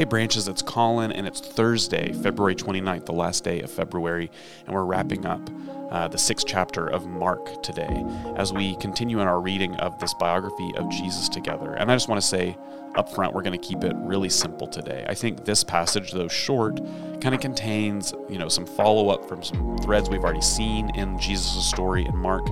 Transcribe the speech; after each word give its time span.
Hey 0.00 0.04
Branches, 0.04 0.48
it's 0.48 0.62
Colin, 0.62 1.12
and 1.12 1.26
it's 1.26 1.40
Thursday, 1.40 2.14
February 2.14 2.54
29th, 2.54 3.04
the 3.04 3.12
last 3.12 3.44
day 3.44 3.60
of 3.60 3.70
February, 3.70 4.30
and 4.64 4.74
we're 4.74 4.86
wrapping 4.86 5.26
up 5.26 5.50
uh, 5.90 6.08
the 6.08 6.16
sixth 6.16 6.46
chapter 6.46 6.86
of 6.86 7.06
Mark 7.06 7.62
today 7.62 8.02
as 8.34 8.50
we 8.50 8.76
continue 8.76 9.20
in 9.20 9.28
our 9.28 9.42
reading 9.42 9.76
of 9.76 9.98
this 9.98 10.14
biography 10.14 10.72
of 10.76 10.88
Jesus 10.88 11.28
together. 11.28 11.74
And 11.74 11.92
I 11.92 11.96
just 11.96 12.08
want 12.08 12.18
to 12.18 12.26
say 12.26 12.56
up 12.96 13.10
front, 13.10 13.34
we're 13.34 13.42
going 13.42 13.60
to 13.60 13.68
keep 13.68 13.84
it 13.84 13.94
really 13.96 14.30
simple 14.30 14.66
today. 14.66 15.04
I 15.06 15.12
think 15.12 15.44
this 15.44 15.62
passage, 15.62 16.12
though 16.12 16.28
short, 16.28 16.80
kind 17.20 17.34
of 17.34 17.42
contains, 17.42 18.14
you 18.30 18.38
know, 18.38 18.48
some 18.48 18.64
follow 18.64 19.10
up 19.10 19.28
from 19.28 19.42
some 19.42 19.76
threads 19.82 20.08
we've 20.08 20.24
already 20.24 20.40
seen 20.40 20.96
in 20.96 21.18
Jesus' 21.18 21.68
story 21.68 22.06
in 22.06 22.16
Mark, 22.16 22.46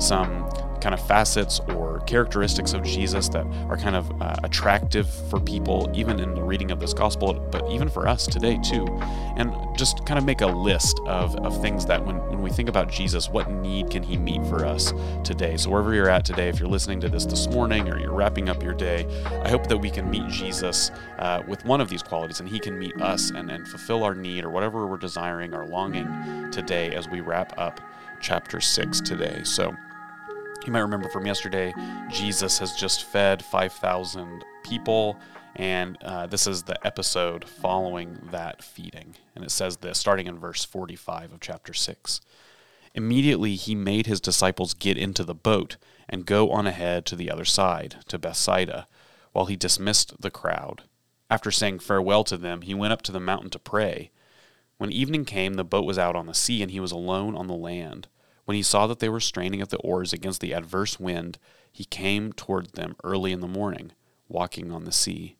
some 0.00 0.48
kind 0.84 0.92
of 0.92 1.00
facets 1.06 1.60
or 1.74 2.00
characteristics 2.00 2.74
of 2.74 2.82
Jesus 2.82 3.30
that 3.30 3.46
are 3.70 3.76
kind 3.78 3.96
of 3.96 4.20
uh, 4.20 4.36
attractive 4.44 5.08
for 5.30 5.40
people, 5.40 5.90
even 5.94 6.20
in 6.20 6.34
the 6.34 6.42
reading 6.42 6.70
of 6.70 6.78
this 6.78 6.92
gospel, 6.92 7.32
but 7.50 7.66
even 7.70 7.88
for 7.88 8.06
us 8.06 8.26
today 8.26 8.58
too. 8.62 8.86
And 9.38 9.54
just 9.78 10.04
kind 10.04 10.18
of 10.18 10.26
make 10.26 10.42
a 10.42 10.46
list 10.46 11.00
of, 11.06 11.36
of 11.36 11.58
things 11.62 11.86
that 11.86 12.04
when, 12.04 12.18
when 12.28 12.42
we 12.42 12.50
think 12.50 12.68
about 12.68 12.90
Jesus, 12.90 13.30
what 13.30 13.50
need 13.50 13.88
can 13.88 14.02
he 14.02 14.18
meet 14.18 14.44
for 14.44 14.66
us 14.66 14.92
today? 15.24 15.56
So, 15.56 15.70
wherever 15.70 15.94
you're 15.94 16.10
at 16.10 16.26
today, 16.26 16.50
if 16.50 16.60
you're 16.60 16.68
listening 16.68 17.00
to 17.00 17.08
this 17.08 17.24
this 17.24 17.48
morning 17.48 17.88
or 17.88 17.98
you're 17.98 18.12
wrapping 18.12 18.50
up 18.50 18.62
your 18.62 18.74
day, 18.74 19.06
I 19.42 19.48
hope 19.48 19.66
that 19.68 19.78
we 19.78 19.88
can 19.88 20.10
meet 20.10 20.28
Jesus 20.28 20.90
uh, 21.18 21.42
with 21.48 21.64
one 21.64 21.80
of 21.80 21.88
these 21.88 22.02
qualities 22.02 22.40
and 22.40 22.48
he 22.48 22.60
can 22.60 22.78
meet 22.78 23.00
us 23.00 23.30
and, 23.30 23.50
and 23.50 23.66
fulfill 23.66 24.04
our 24.04 24.14
need 24.14 24.44
or 24.44 24.50
whatever 24.50 24.86
we're 24.86 24.98
desiring 24.98 25.54
or 25.54 25.64
longing 25.64 26.50
today 26.50 26.94
as 26.94 27.08
we 27.08 27.22
wrap 27.22 27.58
up 27.58 27.80
chapter 28.20 28.60
6 28.60 29.00
today. 29.00 29.40
So, 29.44 29.74
you 30.66 30.72
might 30.72 30.80
remember 30.80 31.08
from 31.08 31.26
yesterday, 31.26 31.74
Jesus 32.10 32.58
has 32.58 32.74
just 32.74 33.04
fed 33.04 33.44
5,000 33.44 34.44
people, 34.64 35.16
and 35.56 35.96
uh, 36.02 36.26
this 36.26 36.46
is 36.46 36.62
the 36.62 36.84
episode 36.86 37.48
following 37.48 38.18
that 38.30 38.62
feeding. 38.62 39.14
And 39.34 39.44
it 39.44 39.50
says 39.50 39.78
this, 39.78 39.98
starting 39.98 40.26
in 40.26 40.38
verse 40.38 40.64
45 40.64 41.32
of 41.32 41.40
chapter 41.40 41.72
6. 41.72 42.20
Immediately 42.94 43.56
he 43.56 43.74
made 43.74 44.06
his 44.06 44.20
disciples 44.20 44.74
get 44.74 44.96
into 44.96 45.24
the 45.24 45.34
boat 45.34 45.76
and 46.08 46.26
go 46.26 46.50
on 46.50 46.66
ahead 46.66 47.04
to 47.06 47.16
the 47.16 47.30
other 47.30 47.44
side, 47.44 47.96
to 48.08 48.18
Bethsaida, 48.18 48.86
while 49.32 49.46
he 49.46 49.56
dismissed 49.56 50.20
the 50.20 50.30
crowd. 50.30 50.82
After 51.28 51.50
saying 51.50 51.80
farewell 51.80 52.24
to 52.24 52.36
them, 52.36 52.62
he 52.62 52.74
went 52.74 52.92
up 52.92 53.02
to 53.02 53.12
the 53.12 53.20
mountain 53.20 53.50
to 53.50 53.58
pray. 53.58 54.10
When 54.78 54.92
evening 54.92 55.24
came, 55.24 55.54
the 55.54 55.64
boat 55.64 55.84
was 55.84 55.98
out 55.98 56.16
on 56.16 56.26
the 56.26 56.34
sea, 56.34 56.62
and 56.62 56.70
he 56.70 56.80
was 56.80 56.92
alone 56.92 57.34
on 57.34 57.48
the 57.48 57.54
land. 57.54 58.08
When 58.44 58.56
he 58.56 58.62
saw 58.62 58.86
that 58.86 58.98
they 58.98 59.08
were 59.08 59.20
straining 59.20 59.60
at 59.60 59.70
the 59.70 59.78
oars 59.78 60.12
against 60.12 60.40
the 60.40 60.52
adverse 60.52 61.00
wind, 61.00 61.38
he 61.72 61.84
came 61.84 62.32
toward 62.32 62.72
them 62.72 62.96
early 63.02 63.32
in 63.32 63.40
the 63.40 63.48
morning, 63.48 63.92
walking 64.28 64.70
on 64.70 64.84
the 64.84 64.92
sea. 64.92 65.36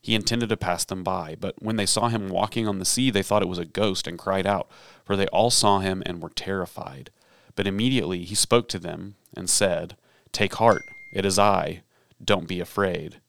He 0.00 0.14
intended 0.14 0.48
to 0.48 0.56
pass 0.56 0.84
them 0.84 1.02
by, 1.02 1.36
but 1.38 1.62
when 1.62 1.76
they 1.76 1.86
saw 1.86 2.08
him 2.08 2.28
walking 2.28 2.66
on 2.66 2.78
the 2.78 2.84
sea, 2.84 3.10
they 3.10 3.22
thought 3.22 3.42
it 3.42 3.48
was 3.48 3.58
a 3.58 3.64
ghost 3.64 4.06
and 4.06 4.18
cried 4.18 4.46
out, 4.46 4.68
for 5.04 5.16
they 5.16 5.26
all 5.28 5.50
saw 5.50 5.78
him 5.78 6.02
and 6.04 6.20
were 6.20 6.30
terrified. 6.30 7.10
But 7.54 7.66
immediately 7.66 8.24
he 8.24 8.34
spoke 8.34 8.68
to 8.70 8.78
them 8.78 9.14
and 9.34 9.48
said, 9.48 9.96
Take 10.32 10.54
heart, 10.54 10.82
it 11.14 11.24
is 11.24 11.38
I, 11.38 11.82
don't 12.22 12.48
be 12.48 12.60
afraid. 12.60 13.20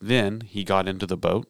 Then 0.00 0.42
he 0.42 0.64
got 0.64 0.88
into 0.88 1.06
the 1.06 1.16
boat, 1.16 1.48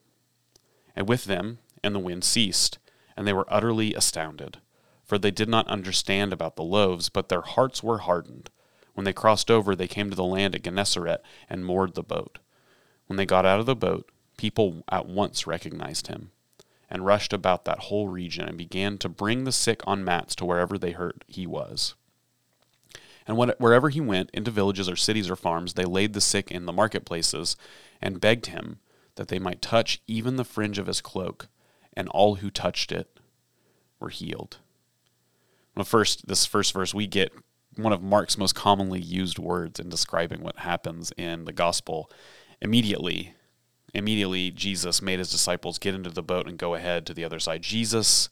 and 0.95 1.09
with 1.09 1.25
them, 1.25 1.59
and 1.83 1.95
the 1.95 2.01
wind 2.01 2.25
ceased, 2.25 2.79
and 3.17 3.27
they 3.27 3.33
were 3.33 3.47
utterly 3.49 3.95
astounded 3.95 4.59
for 5.07 5.17
they 5.17 5.31
did 5.31 5.49
not 5.49 5.69
understand 5.69 6.33
about 6.33 6.57
the 6.57 6.65
loaves, 6.65 7.09
but 7.09 7.29
their 7.29 7.41
hearts 7.41 7.83
were 7.83 7.99
hardened. 7.99 8.51
When 8.95 9.05
they 9.05 9.13
crossed 9.13 9.51
over, 9.51 9.77
they 9.77 9.87
came 9.87 10.11
to 10.11 10.17
the 10.17 10.25
land 10.25 10.55
at 10.55 10.63
Gennesaret 10.63 11.23
and 11.49 11.65
moored 11.65 11.95
the 11.95 12.03
boat. 12.03 12.39
When 13.07 13.17
they 13.17 13.27
got 13.27 13.47
out 13.47 13.61
of 13.61 13.67
the 13.67 13.77
boat, 13.77 14.11
people 14.37 14.83
at 14.91 15.07
once 15.07 15.47
recognized 15.47 16.09
him, 16.09 16.33
and 16.91 17.07
rushed 17.07 17.33
about 17.33 17.65
that 17.65 17.81
whole 17.81 18.09
region 18.09 18.49
and 18.49 18.59
began 18.59 18.99
to 18.99 19.09
bring 19.09 19.45
the 19.45 19.53
sick 19.53 19.81
on 19.87 20.05
mats 20.05 20.35
to 20.37 20.45
wherever 20.45 20.77
they 20.77 20.93
heard 20.93 21.25
he 21.29 21.47
was. 21.47 21.95
And 23.27 23.37
when, 23.37 23.51
wherever 23.59 23.89
he 23.89 24.01
went, 24.01 24.31
into 24.33 24.51
villages 24.51 24.89
or 24.89 24.97
cities 24.97 25.29
or 25.29 25.37
farms, 25.37 25.75
they 25.75 25.85
laid 25.85 26.13
the 26.13 26.21
sick 26.21 26.51
in 26.51 26.67
the 26.67 26.73
marketplaces 26.73 27.57
and 28.01 28.21
begged 28.21 28.47
him 28.47 28.79
that 29.17 29.29
they 29.29 29.39
might 29.39 29.63
touch 29.63 30.01
even 30.07 30.37
the 30.37 30.45
fringe 30.45 30.79
of 30.79 30.87
his 30.87 31.01
cloak, 31.01 31.49
and 31.95 32.09
all 32.11 32.37
who 32.37 32.51
touched 32.51 32.93
it 32.93 33.19
were 33.99 34.11
healed. 34.11 34.59
Well, 35.77 35.85
first, 35.85 36.27
this 36.27 36.47
first 36.47 36.73
verse, 36.73 36.95
we 36.95 37.07
get 37.07 37.33
one 37.77 37.93
of 37.93 38.03
Mark's 38.03 38.39
most 38.39 38.55
commonly 38.55 39.01
used 39.01 39.39
words 39.39 39.79
in 39.79 39.89
describing 39.89 40.43
what 40.43 40.61
happens 40.61 41.13
in 41.17 41.45
the 41.45 41.53
gospel. 41.53 42.11
Immediately, 42.63 43.35
immediately, 43.93 44.51
Jesus 44.51 45.03
made 45.03 45.19
his 45.19 45.31
disciples 45.31 45.79
get 45.79 45.95
into 45.95 46.11
the 46.11 46.23
boat 46.23 46.49
and 46.49 46.59
go 46.59 46.75
ahead 46.75 47.05
to 47.07 47.15
the 47.15 47.25
other 47.25 47.39
side. 47.39 47.63
Jesus 47.63 48.31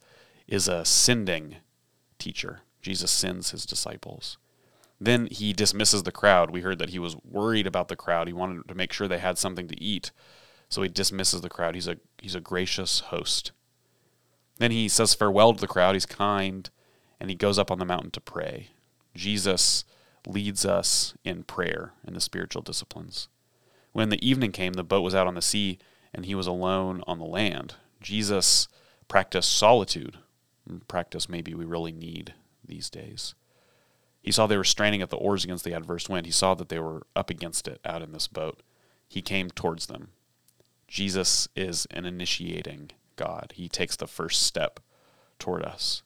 is 0.48 0.66
a 0.66 0.84
sending 0.84 1.56
teacher. 2.18 2.60
Jesus 2.80 3.10
sends 3.10 3.50
his 3.50 3.66
disciples. 3.66 4.38
Then 5.00 5.28
he 5.30 5.52
dismisses 5.52 6.04
the 6.04 6.12
crowd. 6.12 6.50
We 6.50 6.62
heard 6.62 6.78
that 6.78 6.90
he 6.90 6.98
was 6.98 7.16
worried 7.24 7.66
about 7.66 7.88
the 7.88 7.96
crowd. 7.96 8.26
He 8.26 8.32
wanted 8.32 8.68
to 8.68 8.74
make 8.74 8.92
sure 8.92 9.06
they 9.06 9.18
had 9.18 9.36
something 9.36 9.68
to 9.68 9.82
eat. 9.82 10.12
So 10.70 10.80
he 10.82 10.88
dismisses 10.88 11.42
the 11.42 11.50
crowd. 11.50 11.74
He's 11.74 11.88
a 11.88 11.98
he's 12.18 12.34
a 12.34 12.40
gracious 12.40 13.00
host. 13.00 13.52
Then 14.58 14.70
he 14.70 14.88
says 14.88 15.14
farewell 15.14 15.52
to 15.52 15.60
the 15.60 15.66
crowd. 15.66 15.94
He's 15.94 16.06
kind 16.06 16.70
and 17.24 17.30
he 17.30 17.34
goes 17.34 17.58
up 17.58 17.70
on 17.70 17.78
the 17.78 17.86
mountain 17.86 18.10
to 18.10 18.20
pray. 18.20 18.68
Jesus 19.14 19.86
leads 20.26 20.66
us 20.66 21.14
in 21.24 21.42
prayer 21.42 21.94
in 22.06 22.12
the 22.12 22.20
spiritual 22.20 22.60
disciplines. 22.60 23.28
When 23.92 24.10
the 24.10 24.22
evening 24.22 24.52
came, 24.52 24.74
the 24.74 24.84
boat 24.84 25.00
was 25.00 25.14
out 25.14 25.26
on 25.26 25.34
the 25.34 25.40
sea, 25.40 25.78
and 26.12 26.26
he 26.26 26.34
was 26.34 26.46
alone 26.46 27.02
on 27.06 27.18
the 27.18 27.24
land. 27.24 27.76
Jesus 28.02 28.68
practiced 29.08 29.56
solitude, 29.56 30.18
practice 30.86 31.26
maybe 31.26 31.54
we 31.54 31.64
really 31.64 31.92
need 31.92 32.34
these 32.62 32.90
days. 32.90 33.34
He 34.20 34.30
saw 34.30 34.46
they 34.46 34.58
were 34.58 34.62
straining 34.62 35.00
at 35.00 35.08
the 35.08 35.16
oars 35.16 35.44
against 35.44 35.64
the 35.64 35.72
adverse 35.72 36.10
wind. 36.10 36.26
He 36.26 36.32
saw 36.32 36.52
that 36.52 36.68
they 36.68 36.78
were 36.78 37.06
up 37.16 37.30
against 37.30 37.66
it 37.66 37.80
out 37.86 38.02
in 38.02 38.12
this 38.12 38.28
boat. 38.28 38.62
He 39.08 39.22
came 39.22 39.48
towards 39.48 39.86
them. 39.86 40.08
Jesus 40.88 41.48
is 41.56 41.86
an 41.90 42.04
initiating 42.04 42.90
God. 43.16 43.54
He 43.56 43.70
takes 43.70 43.96
the 43.96 44.06
first 44.06 44.42
step 44.42 44.78
toward 45.38 45.64
us. 45.64 46.02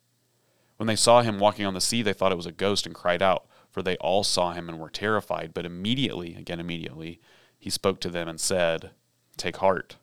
When 0.78 0.86
they 0.86 0.96
saw 0.96 1.22
him 1.22 1.38
walking 1.38 1.66
on 1.66 1.74
the 1.74 1.80
sea, 1.80 2.02
they 2.02 2.12
thought 2.12 2.32
it 2.32 2.36
was 2.36 2.46
a 2.46 2.52
ghost 2.52 2.86
and 2.86 2.94
cried 2.94 3.20
out, 3.20 3.46
for 3.70 3.82
they 3.82 3.96
all 3.96 4.24
saw 4.24 4.52
him 4.52 4.68
and 4.68 4.78
were 4.78 4.88
terrified. 4.88 5.52
But 5.52 5.66
immediately, 5.66 6.34
again, 6.36 6.60
immediately, 6.60 7.20
he 7.58 7.68
spoke 7.68 8.00
to 8.00 8.10
them 8.10 8.28
and 8.28 8.40
said, 8.40 8.90
Take 9.36 9.56
heart, 9.58 9.96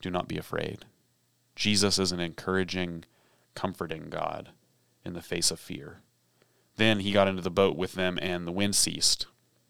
do 0.00 0.10
not 0.10 0.28
be 0.28 0.38
afraid. 0.38 0.86
Jesus 1.54 1.98
is 1.98 2.10
an 2.10 2.20
encouraging, 2.20 3.04
comforting 3.54 4.08
God 4.08 4.50
in 5.04 5.12
the 5.12 5.20
face 5.20 5.50
of 5.50 5.60
fear. 5.60 6.00
Then 6.76 7.00
he 7.00 7.12
got 7.12 7.28
into 7.28 7.42
the 7.42 7.50
boat 7.50 7.76
with 7.76 7.92
them, 7.92 8.18
and 8.22 8.46
the 8.46 8.52
wind 8.52 8.74
ceased. 8.74 9.26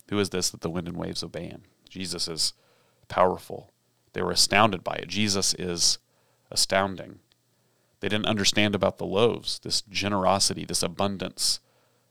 Who 0.08 0.20
is 0.20 0.30
this 0.30 0.50
that 0.50 0.60
the 0.60 0.70
wind 0.70 0.86
and 0.86 0.96
waves 0.96 1.24
obey 1.24 1.46
him? 1.46 1.62
Jesus 1.88 2.28
is 2.28 2.52
powerful. 3.08 3.72
They 4.12 4.22
were 4.22 4.30
astounded 4.30 4.84
by 4.84 4.94
it. 4.94 5.08
Jesus 5.08 5.52
is 5.54 5.98
astounding. 6.50 7.18
They 8.02 8.08
didn't 8.08 8.26
understand 8.26 8.74
about 8.74 8.98
the 8.98 9.06
loaves, 9.06 9.60
this 9.60 9.80
generosity, 9.82 10.64
this 10.64 10.82
abundance 10.82 11.60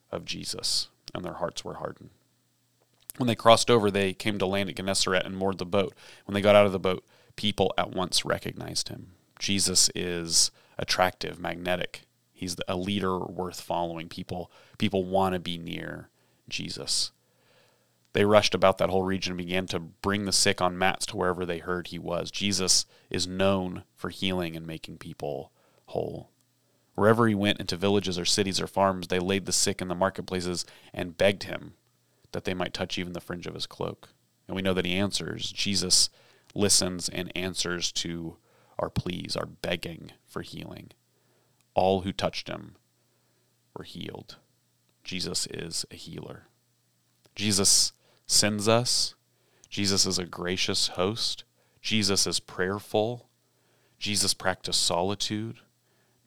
of 0.09 0.23
Jesus, 0.23 0.87
and 1.13 1.25
their 1.25 1.33
hearts 1.33 1.65
were 1.65 1.75
hardened. 1.75 2.11
When 3.17 3.27
they 3.27 3.35
crossed 3.35 3.69
over, 3.69 3.91
they 3.91 4.13
came 4.13 4.39
to 4.39 4.45
land 4.45 4.69
at 4.69 4.77
Gennesaret 4.77 5.25
and 5.25 5.35
moored 5.35 5.57
the 5.57 5.65
boat. 5.65 5.93
When 6.23 6.33
they 6.33 6.41
got 6.41 6.55
out 6.55 6.65
of 6.65 6.71
the 6.71 6.79
boat, 6.79 7.03
people 7.35 7.73
at 7.77 7.91
once 7.91 8.23
recognized 8.23 8.87
him. 8.87 9.11
Jesus 9.37 9.89
is 9.93 10.49
attractive, 10.79 11.37
magnetic. 11.39 12.03
He's 12.31 12.55
a 12.69 12.77
leader 12.77 13.19
worth 13.19 13.59
following. 13.59 14.07
People 14.07 14.49
people 14.77 15.03
want 15.03 15.33
to 15.33 15.39
be 15.39 15.57
near 15.57 16.07
Jesus. 16.47 17.11
They 18.13 18.23
rushed 18.23 18.55
about 18.55 18.77
that 18.77 18.89
whole 18.89 19.03
region 19.03 19.31
and 19.31 19.37
began 19.37 19.67
to 19.67 19.79
bring 19.79 20.23
the 20.23 20.31
sick 20.31 20.61
on 20.61 20.77
mats 20.77 21.05
to 21.07 21.17
wherever 21.17 21.45
they 21.45 21.57
heard 21.57 21.87
he 21.87 21.99
was. 21.99 22.31
Jesus 22.31 22.85
is 23.09 23.27
known 23.27 23.83
for 23.93 24.09
healing 24.09 24.55
and 24.55 24.65
making 24.65 24.97
people 24.97 25.51
whole. 25.91 26.29
Wherever 26.95 27.27
he 27.27 27.35
went 27.35 27.59
into 27.59 27.77
villages 27.77 28.19
or 28.19 28.25
cities 28.25 28.59
or 28.59 28.67
farms, 28.67 29.07
they 29.07 29.19
laid 29.19 29.45
the 29.45 29.53
sick 29.53 29.81
in 29.81 29.87
the 29.87 29.95
marketplaces 29.95 30.65
and 30.93 31.17
begged 31.17 31.43
him 31.43 31.73
that 32.31 32.43
they 32.43 32.53
might 32.53 32.73
touch 32.73 32.97
even 32.97 33.13
the 33.13 33.21
fringe 33.21 33.47
of 33.47 33.53
his 33.53 33.65
cloak. 33.65 34.09
And 34.47 34.55
we 34.55 34.61
know 34.61 34.73
that 34.73 34.85
he 34.85 34.93
answers. 34.93 35.51
Jesus 35.51 36.09
listens 36.53 37.07
and 37.09 37.31
answers 37.35 37.91
to 37.93 38.37
our 38.77 38.89
pleas, 38.89 39.35
our 39.35 39.45
begging 39.45 40.11
for 40.27 40.41
healing. 40.41 40.91
All 41.73 42.01
who 42.01 42.11
touched 42.11 42.49
him 42.49 42.75
were 43.75 43.83
healed. 43.83 44.37
Jesus 45.03 45.47
is 45.47 45.85
a 45.91 45.95
healer. 45.95 46.47
Jesus 47.35 47.93
sends 48.25 48.67
us. 48.67 49.15
Jesus 49.69 50.05
is 50.05 50.19
a 50.19 50.25
gracious 50.25 50.89
host. 50.89 51.43
Jesus 51.81 52.27
is 52.27 52.39
prayerful. 52.39 53.29
Jesus 53.97 54.33
practiced 54.33 54.83
solitude. 54.83 55.59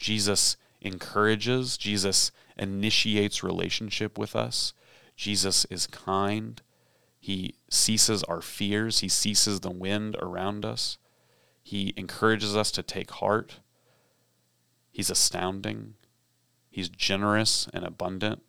Jesus 0.04 0.58
encourages, 0.82 1.78
Jesus 1.78 2.30
initiates 2.58 3.42
relationship 3.42 4.18
with 4.18 4.36
us. 4.36 4.74
Jesus 5.16 5.64
is 5.70 5.86
kind. 5.86 6.60
He 7.18 7.54
ceases 7.70 8.22
our 8.24 8.42
fears, 8.42 8.98
He 8.98 9.08
ceases 9.08 9.60
the 9.60 9.70
wind 9.70 10.14
around 10.20 10.66
us. 10.66 10.98
He 11.62 11.94
encourages 11.96 12.54
us 12.54 12.70
to 12.72 12.82
take 12.82 13.12
heart. 13.12 13.60
He's 14.92 15.08
astounding. 15.08 15.94
He's 16.68 16.90
generous 16.90 17.66
and 17.72 17.82
abundant. 17.82 18.42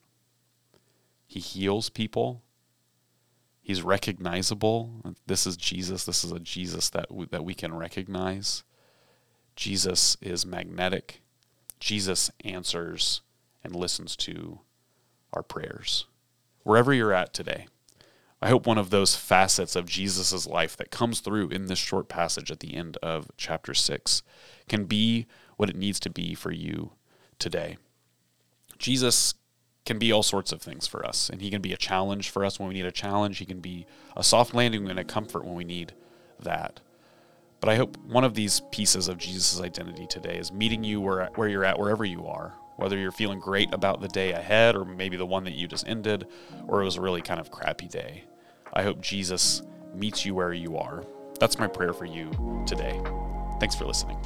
He 1.26 1.40
heals 1.40 1.88
people. 1.88 2.44
He's 3.62 3.82
recognizable. 3.82 5.16
This 5.26 5.48
is 5.48 5.56
Jesus. 5.56 6.04
This 6.04 6.26
is 6.26 6.34
a 6.34 6.40
Jesus 6.40 6.90
that 6.90 7.10
we, 7.10 7.28
that 7.28 7.46
we 7.46 7.54
can 7.54 7.74
recognize. 7.74 8.66
Jesus 9.56 10.18
is 10.20 10.46
magnetic. 10.46 11.22
Jesus 11.86 12.32
answers 12.44 13.22
and 13.64 13.76
listens 13.76 14.16
to 14.16 14.62
our 15.32 15.44
prayers. 15.44 16.08
Wherever 16.64 16.92
you're 16.92 17.14
at 17.14 17.32
today, 17.32 17.68
I 18.42 18.50
hope 18.50 18.66
one 18.66 18.80
of 18.80 18.90
those 18.90 19.16
facets 19.16 19.76
of 19.76 19.86
Jesus' 19.86 20.48
life 20.48 20.76
that 20.78 20.90
comes 20.90 21.20
through 21.20 21.50
in 21.50 21.68
this 21.68 21.78
short 21.78 22.10
passage 22.10 22.50
at 22.50 22.60
the 22.60 22.74
end 22.74 22.98
of 23.04 23.30
chapter 23.38 23.76
6 23.76 24.24
can 24.68 24.86
be 24.86 25.28
what 25.58 25.70
it 25.70 25.76
needs 25.76 26.00
to 26.00 26.10
be 26.10 26.34
for 26.34 26.52
you 26.52 26.94
today. 27.38 27.78
Jesus 28.80 29.36
can 29.86 30.00
be 30.00 30.12
all 30.12 30.24
sorts 30.24 30.52
of 30.52 30.64
things 30.64 30.88
for 30.88 31.06
us, 31.06 31.30
and 31.30 31.40
he 31.40 31.52
can 31.52 31.62
be 31.62 31.72
a 31.72 31.78
challenge 31.78 32.32
for 32.32 32.44
us 32.44 32.60
when 32.60 32.68
we 32.68 32.74
need 32.74 32.88
a 32.88 32.92
challenge. 32.92 33.38
He 33.38 33.46
can 33.46 33.60
be 33.60 33.86
a 34.18 34.24
soft 34.24 34.56
landing 34.56 34.90
and 34.90 34.98
a 34.98 35.04
comfort 35.04 35.46
when 35.46 35.54
we 35.54 35.64
need 35.64 35.94
that. 36.40 36.80
But 37.60 37.70
I 37.70 37.76
hope 37.76 37.98
one 37.98 38.24
of 38.24 38.36
these 38.36 38.62
pieces 38.72 39.08
of 39.08 39.18
Jesus' 39.18 39.60
identity 39.60 40.08
today 40.08 40.38
is 40.38 40.52
meeting 40.52 40.84
you 40.84 41.02
where, 41.02 41.30
where 41.36 41.48
you're 41.48 41.66
at, 41.66 41.80
wherever 41.80 42.06
you 42.06 42.28
are, 42.28 42.54
whether 42.78 42.98
you're 42.98 43.12
feeling 43.12 43.40
great 43.40 43.74
about 43.74 44.02
the 44.02 44.08
day 44.08 44.34
ahead 44.34 44.76
or 44.76 44.86
maybe 44.86 45.18
the 45.18 45.26
one 45.26 45.44
that 45.46 45.54
you 45.54 45.68
just 45.68 45.88
ended, 45.88 46.28
or 46.68 46.82
it 46.82 46.86
was 46.86 46.98
a 46.98 47.02
really 47.02 47.22
kind 47.22 47.40
of 47.40 47.52
crappy 47.52 47.88
day. 47.88 48.26
I 48.74 48.84
hope 48.84 49.02
Jesus 49.02 49.62
meets 49.94 50.26
you 50.26 50.36
where 50.36 50.54
you 50.54 50.78
are. 50.78 51.04
That's 51.40 51.58
my 51.58 51.68
prayer 51.68 51.94
for 51.94 52.06
you 52.06 52.30
today. 52.68 53.02
Thanks 53.60 53.76
for 53.76 53.86
listening. 53.86 54.18